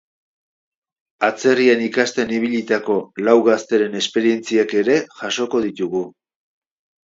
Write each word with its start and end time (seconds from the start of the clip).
Atzerrian 1.27 1.83
ikasten 1.89 2.33
ibilitako 2.39 2.97
lau 3.29 3.37
gazteren 3.51 4.01
esperientziak 4.03 4.77
ere 4.85 4.99
jasoko 5.23 5.65
ditugu. 5.71 6.07